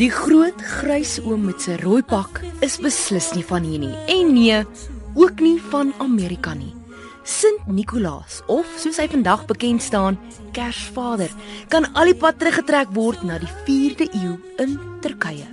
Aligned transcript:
Die 0.00 0.08
groot 0.08 0.56
grys 0.64 1.18
oom 1.20 1.42
met 1.44 1.60
sy 1.60 1.74
rooi 1.82 2.00
pak 2.08 2.38
is 2.64 2.78
beslis 2.80 3.26
nie 3.36 3.42
van 3.44 3.66
hier 3.68 3.82
nie. 3.82 3.92
En 4.08 4.30
nee, 4.32 4.60
ook 5.12 5.42
nie 5.44 5.58
van 5.60 5.90
Amerika 6.00 6.54
nie. 6.56 6.70
Sint 7.28 7.66
Nicolaas 7.68 8.38
of 8.48 8.70
soos 8.80 8.96
hy 8.96 9.04
vandag 9.12 9.42
bekend 9.50 9.84
staan, 9.84 10.16
Kersvader, 10.56 11.28
kan 11.68 11.84
al 11.92 12.08
die 12.08 12.16
pad 12.16 12.38
teruggetrek 12.40 12.94
word 12.96 13.26
na 13.28 13.36
die 13.42 13.50
4de 13.66 14.06
eeu 14.22 14.38
in 14.64 14.78
Turkye. 15.04 15.44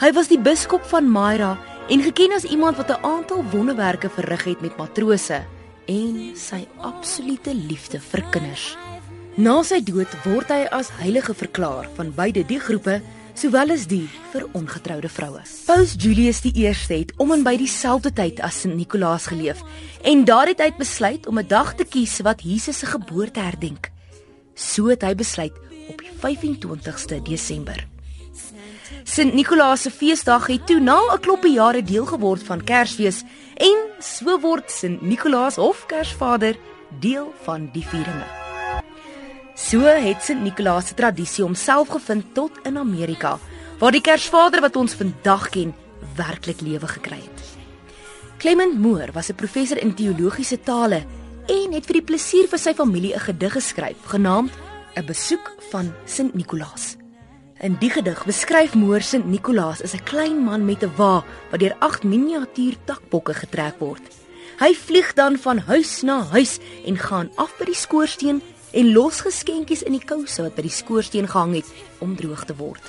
Hy 0.00 0.10
was 0.16 0.32
die 0.32 0.40
biskop 0.40 0.88
van 0.88 1.12
Myra 1.12 1.52
en 1.92 2.06
geken 2.06 2.32
as 2.38 2.48
iemand 2.48 2.80
wat 2.80 2.96
'n 2.96 3.04
aantal 3.04 3.44
wonderwerke 3.52 4.08
verrig 4.08 4.44
het 4.44 4.64
met 4.64 4.78
matrose 4.80 5.44
en 5.84 6.32
sy 6.32 6.64
absolute 6.80 7.52
liefde 7.52 8.00
vir 8.00 8.24
kinders. 8.32 8.72
Na 9.36 9.62
sy 9.62 9.84
dood 9.84 10.08
word 10.24 10.48
hy 10.48 10.64
as 10.72 10.88
heilige 10.96 11.34
verklaar 11.34 11.84
van 11.96 12.14
beide 12.16 12.40
die 12.40 12.60
groepe 12.60 13.02
sowel 13.36 13.72
as 13.74 13.84
die 13.88 14.06
vir 14.32 14.46
ongetroude 14.56 15.08
vroue. 15.12 15.42
Paus 15.66 15.94
Julius 16.00 16.40
die 16.44 16.54
1ste 16.64 17.00
het 17.02 17.12
om 17.20 17.34
en 17.34 17.42
by 17.44 17.56
dieselfde 17.60 18.12
tyd 18.16 18.40
as 18.44 18.62
Sint 18.62 18.76
Nicolaas 18.78 19.28
geleef 19.28 19.60
en 20.08 20.24
daardie 20.24 20.56
tyd 20.56 20.78
besluit 20.80 21.26
om 21.26 21.38
'n 21.38 21.48
dag 21.48 21.74
te 21.74 21.84
kies 21.84 22.20
wat 22.24 22.42
Jesus 22.42 22.78
se 22.78 22.86
geboorte 22.86 23.40
herdenk. 23.40 23.90
So 24.54 24.88
het 24.88 25.02
hy 25.02 25.14
besluit 25.14 25.52
op 25.88 25.98
die 26.00 26.12
25ste 26.20 27.22
Desember. 27.22 27.86
Sint 29.04 29.34
Nicolaas 29.34 29.82
se 29.82 29.90
feesdag 29.90 30.46
het 30.46 30.66
toe 30.66 30.80
na 30.80 30.98
'n 31.12 31.20
kloppie 31.20 31.52
jare 31.52 31.82
deel 31.82 32.06
geword 32.06 32.42
van 32.42 32.64
Kersfees 32.64 33.22
en 33.56 33.76
so 34.00 34.40
word 34.40 34.70
Sint 34.70 35.02
Nicolaas 35.02 35.58
of 35.58 35.86
Kersvader 35.86 36.56
deel 37.00 37.34
van 37.44 37.68
die 37.72 37.86
vieringe. 37.86 38.45
So 39.66 39.82
het 39.82 40.22
Sint 40.22 40.44
Nicolaas 40.46 40.86
se 40.86 40.94
tradisie 40.94 41.42
homself 41.42 41.88
gevind 41.90 42.28
tot 42.36 42.54
in 42.68 42.76
Amerika, 42.78 43.32
waar 43.80 43.90
die 43.90 44.00
Kersvader 44.00 44.62
wat 44.62 44.76
ons 44.78 44.94
vandag 44.94 45.48
ken, 45.50 45.72
werklik 46.14 46.60
lewe 46.62 46.86
gekry 46.86 47.18
het. 47.18 47.40
Clement 48.38 48.78
Moore 48.78 49.10
was 49.12 49.28
'n 49.28 49.34
professor 49.34 49.78
in 49.82 49.94
teologiese 49.94 50.60
tale 50.60 51.02
en 51.48 51.72
het 51.72 51.86
vir 51.86 51.98
die 51.98 52.06
plesier 52.10 52.46
vir 52.46 52.58
sy 52.58 52.74
familie 52.74 53.14
'n 53.14 53.26
gedig 53.26 53.52
geskryf 53.52 53.96
genaamd 54.06 54.52
'n 54.94 55.06
besoek 55.06 55.56
van 55.70 55.92
Sint 56.04 56.34
Nicolaas. 56.34 56.96
In 57.58 57.76
die 57.80 57.90
gedig 57.90 58.24
beskryf 58.24 58.74
Moore 58.74 59.02
Sint 59.02 59.26
Nicolaas 59.26 59.82
as 59.82 59.94
'n 59.94 60.04
klein 60.04 60.44
man 60.44 60.64
met 60.64 60.84
'n 60.84 60.92
wa 60.96 61.24
wat 61.50 61.60
deur 61.60 61.76
agt 61.80 62.04
miniatuur 62.04 62.76
takbokke 62.84 63.34
getrek 63.34 63.78
word. 63.78 64.02
Hy 64.58 64.74
vlieg 64.74 65.14
dan 65.14 65.38
van 65.38 65.58
huis 65.58 66.02
na 66.02 66.22
huis 66.22 66.58
en 66.86 66.96
gaan 66.96 67.30
af 67.34 67.58
by 67.58 67.64
die 67.64 67.74
skoorsteen 67.74 68.42
en 68.76 68.92
los 68.92 69.22
geskenkies 69.24 69.82
in 69.88 69.96
die 69.96 70.04
kouse 70.04 70.44
wat 70.44 70.56
by 70.56 70.66
die 70.66 70.74
skoorsteen 70.74 71.28
gehang 71.30 71.54
het 71.56 71.70
om 72.04 72.12
droog 72.18 72.44
te 72.44 72.56
word. 72.58 72.82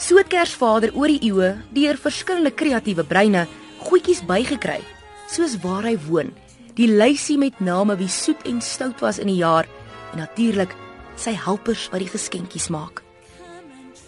So 0.00 0.16
het 0.18 0.30
Kersvader 0.32 0.94
oor 0.96 1.12
die 1.12 1.20
eeue 1.28 1.50
deur 1.76 2.00
verskillende 2.00 2.50
kreatiewe 2.50 3.04
breine 3.04 3.44
goedjies 3.84 4.24
bygekry, 4.24 4.80
soos 5.30 5.58
waar 5.62 5.84
hy 5.84 5.94
woon, 6.08 6.32
die 6.74 6.88
lysie 6.88 7.36
met 7.38 7.60
name 7.60 7.98
wie 8.00 8.10
soet 8.10 8.42
en 8.48 8.62
stout 8.64 9.04
was 9.04 9.20
in 9.20 9.28
die 9.30 9.40
jaar 9.42 9.68
en 10.12 10.24
natuurlik 10.24 10.72
sy 11.20 11.36
helpers 11.36 11.86
wat 11.92 12.02
die 12.02 12.10
geskenkies 12.10 12.70
maak. 12.72 13.04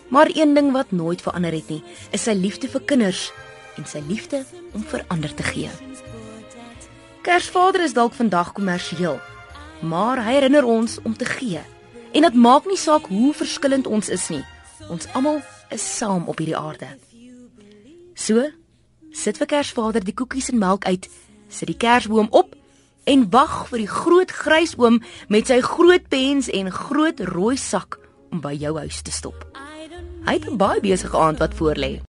Maar 0.08 0.30
een 0.34 0.54
ding 0.54 0.72
wat 0.72 0.92
nooit 0.94 1.22
verander 1.22 1.54
het 1.54 1.68
nie, 1.70 1.82
is 2.14 2.26
sy 2.26 2.34
liefde 2.34 2.70
vir 2.72 2.82
kinders 2.86 3.28
en 3.76 3.86
sy 3.86 4.00
liefde 4.08 4.44
om 4.74 4.84
vir 4.86 5.04
ander 5.12 5.32
te 5.34 5.44
gee. 5.46 5.70
Kersvader 7.26 7.82
is 7.82 7.94
dalk 7.94 8.14
vandag 8.14 8.52
kommersieel, 8.54 9.18
maar 9.80 10.22
hy 10.24 10.32
herinner 10.38 10.64
ons 10.64 10.98
om 11.02 11.16
te 11.16 11.24
gee. 11.24 11.60
En 12.12 12.22
dit 12.22 12.34
maak 12.34 12.66
nie 12.66 12.78
saak 12.80 13.06
hoe 13.06 13.34
verskillend 13.34 13.86
ons 13.86 14.08
is 14.08 14.28
nie. 14.28 14.44
Ons 14.88 15.08
almal 15.12 15.42
is 15.70 15.84
saam 15.96 16.28
op 16.28 16.38
hierdie 16.38 16.56
aarde. 16.56 16.88
So, 18.14 18.46
sit 19.12 19.36
vir 19.36 19.46
Kersvader 19.46 20.04
die 20.04 20.14
koekies 20.14 20.48
en 20.52 20.58
melk 20.58 20.86
uit, 20.86 21.08
sit 21.48 21.68
die 21.68 21.76
kersboom 21.76 22.28
op 22.30 22.54
en 23.06 23.28
wag 23.30 23.66
vir 23.70 23.84
die 23.84 23.90
groot 23.90 24.32
grys 24.32 24.74
oom 24.80 24.98
met 25.28 25.50
sy 25.50 25.60
groot 25.62 26.08
pens 26.10 26.48
en 26.50 26.72
groot 26.72 27.20
rooi 27.30 27.56
sak 27.60 28.00
om 28.32 28.40
by 28.42 28.54
jou 28.58 28.74
huis 28.78 29.02
te 29.06 29.14
stop. 29.14 29.44
Hy 30.26 30.32
het 30.34 30.48
'n 30.50 30.56
baie 30.56 30.80
besige 30.80 31.16
aand 31.16 31.38
wat 31.38 31.54
voorlê. 31.54 32.02